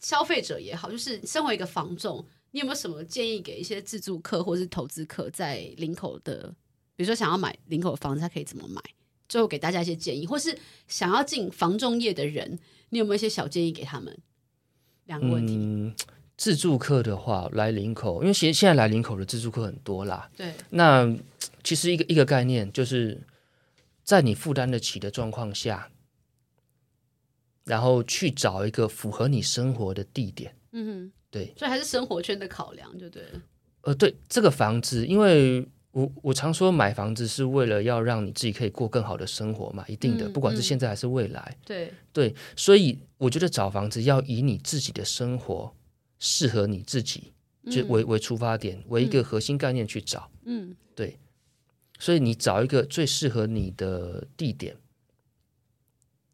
[0.00, 2.24] 消费者也好，就是身为一个房仲。
[2.50, 6.52] 你有没有什么建议给一些自住客或是投资客在林口的，
[6.96, 8.80] 比如说想要买林口的房子，他可以怎么买？
[9.28, 12.58] 最后给大家一些建议，或是想要进房仲业的人，
[12.90, 14.18] 你有没有一些小建议给他们？
[15.04, 15.54] 两个问题。
[15.56, 15.94] 嗯，
[16.36, 20.30] 自助客的话来林口，因为现现在来林口的自助客很多啦。
[20.36, 20.52] 对。
[20.70, 21.14] 那
[21.62, 23.20] 其实一个一个概念，就是
[24.04, 25.90] 在你负担得起的状况下，
[27.64, 30.54] 然后去找一个符合你生活的地点。
[30.72, 31.12] 嗯哼。
[31.30, 33.42] 对，所以还是生活圈的考量，就对了。
[33.82, 41.56] 呃，对，这个房子，因为我我常说买房子是为了要让你自己可以过更好的生活嘛，一定的，嗯、不管是现在还是未来。
[41.64, 45.74] 对对，所以我觉得找房子要以你自己的生活
[46.18, 47.32] 适合你自己，
[47.70, 50.30] 就为、嗯、为出发点，为一个核心概念去找。
[50.44, 51.18] 嗯，对，
[51.98, 54.76] 所以你找一个最适合你的地点。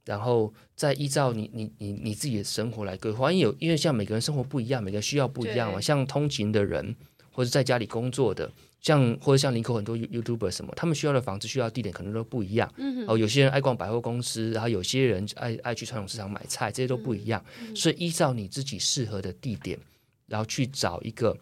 [0.05, 5.81] 然后再依照你你你你自己的生活来规划，因为有因为像每个人生活不一样，每个人需要不一样嘛。
[5.81, 6.95] 像通勤的人，
[7.33, 8.53] 或者在家里工作的，
[8.85, 12.71] 像或者像林口很多 YouTuber 什么，他们需要的房子需要地点可能都不一样。
[12.77, 17.43] 嗯哦，有些人爱逛百货公司，然后有些人爱爱去传统市场买菜，这些都不一样。
[17.63, 19.79] 嗯、所以依照你自己适合的地点，
[20.27, 21.35] 然后去找一个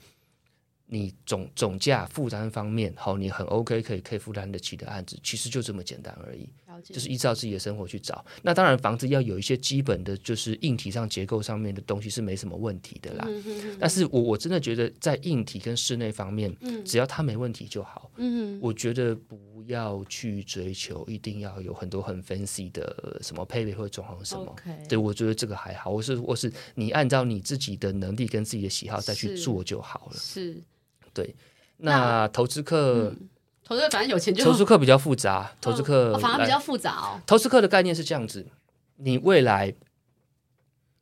[0.87, 6.49] 你总总价负担方面好，你很 OK 可以可以负担得起的案子，其实就这么简单而已。
[6.81, 13.25] 就是依照自己的生活去找，那当然房子要有一些基本的，就是硬体上结构上面的东西是没什么问题的啦。
[13.29, 18.11] 嗯、哼哼，但是我我真的觉得在硬体跟室内方面，嗯、只要它没问题就好。
[18.17, 24.55] 嗯、哼我觉得不要去追求一定要有很多很 fancy 的什么配备或装潢什么。
[24.89, 25.91] 对，我觉得这个还好。
[25.91, 30.17] 我是我是你按照你自己的能力跟自己的喜好再去做就好了。
[30.17, 30.57] 是，
[31.13, 31.35] 对。
[31.79, 33.11] 那，那投资客。
[33.11, 33.29] 嗯
[33.73, 37.21] 投资客反正有钱就投资客比较复杂，投资客、哦、反而比较复杂哦。
[37.27, 38.47] 投资客的概念是这样子：
[38.97, 39.73] 你未来，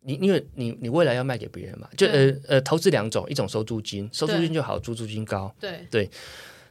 [0.03, 5.53] 你因为你你未来要卖给别人嘛，就呃呃，投资两种，一种收租金，收租金就好，租租金高。
[5.59, 6.11] 对对。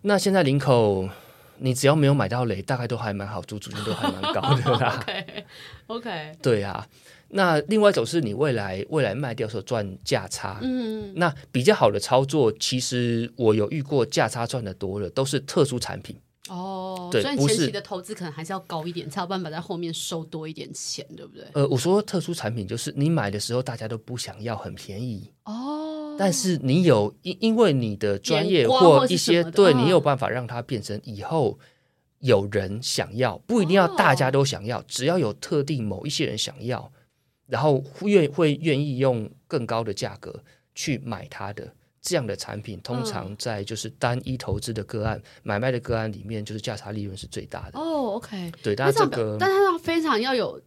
[0.01, 1.09] 那现在林口，
[1.57, 4.95] 你只要没有买到雷，大概都还蛮好，租租金都还蛮高的啦。
[4.97, 5.45] OK
[5.87, 6.31] OK。
[6.41, 6.87] 对啊。
[7.29, 16.15] 那另外一种是你未来未来卖掉时候赚价差，嗯，那比较好的操作，其实我有遇过价差赚的多了，都是特殊产品。
[16.49, 21.45] 哦，对，所以前期的投资可能还是要高一点，才有办法在后面收多一点钱，对不对？
[21.53, 25.31] 呃，我说特殊产品就是你买的时候大家都不想要，很便宜。
[25.43, 31.59] 哦，但是你有因因为你的专业或一些对你有办法让它变成以后
[32.17, 36.91] 有人想要，不一定要大家都想要，哦、只要有特定某一些人想要。
[37.49, 40.41] 然后愿会愿意用更高的价格
[40.75, 47.79] 去买它的这样的产品，通常在就是单一投资的个案、嗯、买卖的个案里面，就是价差利润是最大的。
[47.79, 50.61] 哦，OK，对，但这个，但他要非常要有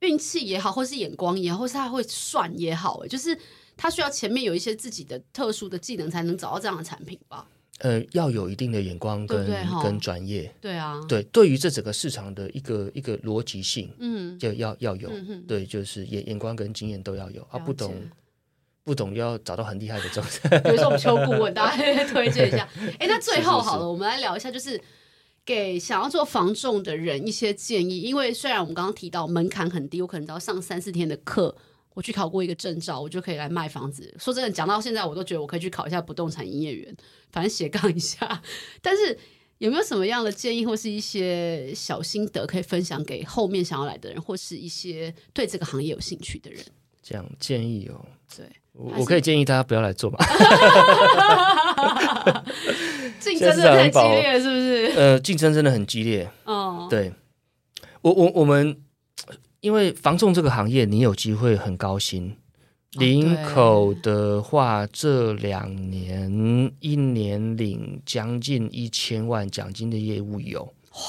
[0.00, 3.36] 运气也好，或是眼光也好，或是他会算也好，就是
[3.76, 7.48] 他需要前面有一些自己的特殊的技能，才能找到这样的产品吧。
[7.80, 9.46] 呃，要有一定的眼光跟
[9.82, 17.94] 跟专业，对啊，对，对于这整个市场的一个一个逻辑性，嗯，就要要有，嗯、对，就是眼眼光跟经验都要有啊，不懂
[18.82, 20.04] 不懂要找到很厉害的
[20.64, 22.66] 比如说我们求顾问，大家推荐一下。
[22.98, 24.80] 哎，那最后好了，我们来聊一下，就是
[25.44, 31.54] 给想要做房仲的人一些建议，因为虽然我们刚刚提到门槛很低，我可能只要上三四天的课。
[31.96, 34.14] 我去考过一个证照，我就可以来卖房子。
[34.18, 36.94] 说真的，讲到现在，我都觉得我可以去考一下不动产营业员，
[37.32, 38.42] 反正斜杠一下。
[38.82, 39.18] 但是
[39.56, 46.62] 有没有什么样的建议，或是一些小心得可以分享给后面想要来的人，或是一些对这个行业有兴趣的人？
[47.02, 48.04] 这样建议哦，
[48.36, 50.18] 对，我我可以建议大家不要来做嘛。
[53.18, 54.92] 竞争真的太激烈，是不是？
[54.94, 56.30] 呃，竞争真的很激烈。
[56.44, 57.10] 哦，对，
[58.02, 58.82] 我我我们。
[59.66, 62.36] 因为房仲这个行业，你有机会很高薪。
[62.92, 71.00] 林口的话，这两年一年领将近一千万奖金的业务有，哇，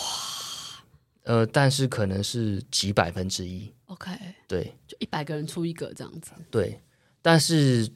[1.21, 3.71] 呃，但是可能是几百分之一。
[3.85, 4.09] OK，
[4.47, 6.31] 对，就一百个人出一个这样子。
[6.49, 6.81] 对，
[7.21, 7.87] 但是，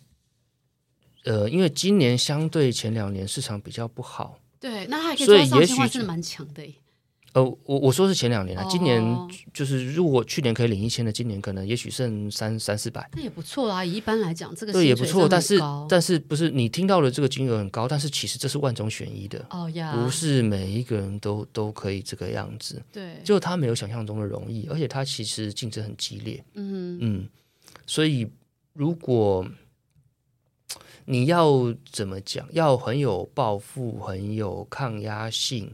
[1.25, 6.63] 呃，因为今年相对前两年市场比较不好，对，那还可以做到上千万，是蛮强的。
[7.33, 9.01] 呃，我我说是前两年了，今年
[9.53, 13.85] 就是如果去年可以领一千的，今年可能也许剩三三四百，那也不错啦。
[13.85, 15.57] 以一般来讲，这个对也不错，但是
[15.87, 22.81] 但是不是你听到的这个金额很高，但是其实这是万中选一的哦呀，不是每一个人都都可以这个样子。
[22.91, 26.43] 对，就他没有想象中的容易，而且他其实竞争很激烈。
[26.55, 27.29] 嗯嗯，
[27.87, 28.27] 所以
[28.73, 29.47] 如果
[31.05, 35.71] 你要怎么讲，要很有抱负，很有抗压性。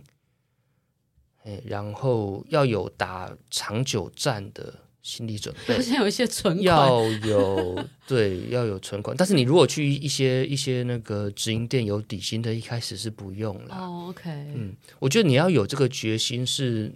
[1.65, 9.15] 然后要有打长久战的心理准备，先有一些存款，要有 对，要有存款。
[9.15, 13.75] 但是你如果去一些一些那个直营店有底薪的，一开始是不用了。
[13.75, 16.91] 哦，OK，嗯，我觉得你要有这个决心是，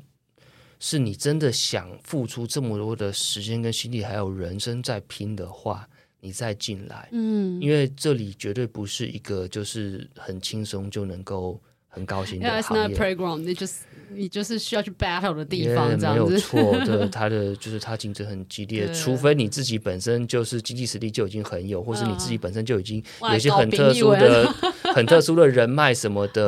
[0.80, 5.88] 是是你真的想付出这么多的时间跟心力，还有人生在拼的话，
[6.20, 7.08] 你再进来。
[7.14, 11.62] 嗯，因为这里绝对不是一个就是很轻松就能够。
[11.92, 12.84] 很高兴的行业。
[12.84, 13.40] Yeah, it's not playground.
[13.44, 13.74] 你就是
[14.14, 16.32] 你就是需要去 battle 的地方，这样子。
[16.32, 24.52] 没有错的，他的就是他竞争很激烈， 除非你自己本身就是经济实力就已经很有，或是你自己本身就已经有一些很特殊的、
[24.96, 26.48] 很特殊的人脉什么的，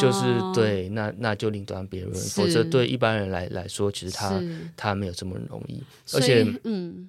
[0.00, 2.14] 就是对，那那就另当别论。
[2.14, 4.42] 否则对一般人来来说，其实他
[4.76, 7.08] 他没有这么容易，而且嗯。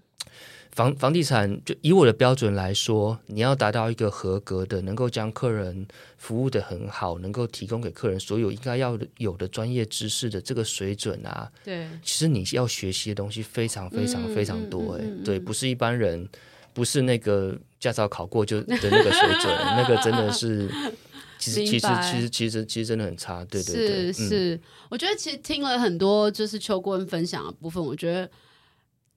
[0.71, 5.85] 房房地产就以我的标准来说，你要达到一个合格的，能够将客人
[6.17, 16.25] 服务的很好，能够提供给客人所有应该要有的专业知识的这个水准啊，对，其实你要学习的东西非常非常非常多，哎，对，不是一般人，
[16.73, 20.69] 不是那个驾照考过就的那个水准，那个真的是，
[21.37, 28.31] 其实其实其实其实其实真的很差，对对对，是是，我觉得其实听了很多就是邱顾问分享的部分，我觉得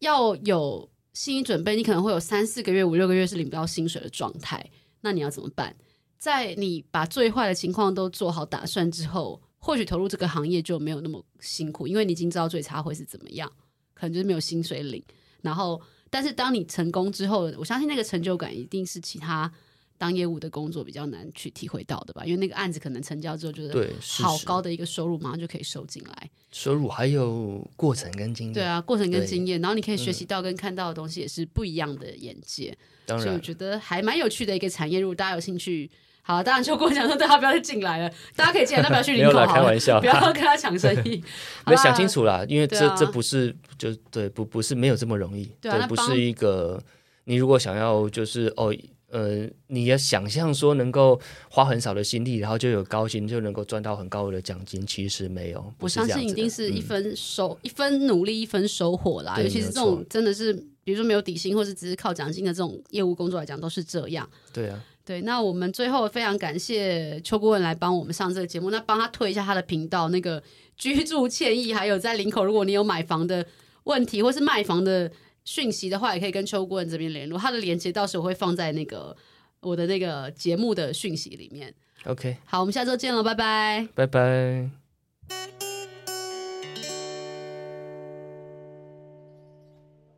[0.00, 0.88] 要有。
[1.14, 4.68] 心理准备，你可能会有三四个月、五六个月是领不到薪水的状态，
[5.00, 5.74] 那你要怎么办？
[6.18, 13.50] 在你把最坏的情况都做好打算之后，或许投入这个行业就没有那么辛苦，因为你已经知道最差会是怎么样，
[13.94, 15.02] 可能就是没有薪水领。
[15.40, 19.52] 然后，但是当你成功之后，我相信那个成就感一定是其他。
[19.97, 26.30] 当业务的工作比较难去体会到的吧，因为那个案子可能成交之后，就是好高的一个收入，马上就可以收进来。
[26.51, 32.76] 收入还有过程跟经验，对啊，过程跟经验，然后你可以学习到跟看到的东西也是不一样的眼界。
[33.07, 35.01] 当然，所以我觉得还蛮有趣的一个产业。
[35.01, 35.90] 如果大家有兴趣，
[36.22, 39.47] 好，当然就跟我讲说，大家不要再进来了，大家可以进来，但不要去领口。
[39.47, 41.22] 开玩笑，不要跟他抢生意。
[41.66, 46.82] 没想清楚啦，因为这这不是就对不不是没有这么容易，对，不是一个
[47.24, 48.74] 你如果想要就是哦。
[49.14, 55.72] 呃，你要想象说能够花很少的心力，然后就有高薪，就能够赚到很高额的奖金，其实没有。
[55.78, 59.40] 我相信一定是一分收、嗯、一分努力一分收获啦。
[59.40, 60.52] 尤其是这种真的是，
[60.82, 64.28] 比如说没有底薪或是只是靠奖金的这种业务工作来讲，都是这样。
[64.52, 65.20] 对啊，对。
[65.20, 70.42] 那我们最后非常感谢邱顾问来帮我们上这个节目，那帮他推一下他的频道，那个
[70.76, 73.46] 居住惬意，还有在林口，如果你有买房的
[73.84, 75.08] 问题或是卖房的。
[75.45, 79.16] 讯息的话，也可以跟邱顾问这边联络，他的连接到时候我会放在那个
[79.61, 81.74] 我的那个节目的讯息里面。
[82.05, 85.73] OK，好，我们下周见了，拜拜，拜拜。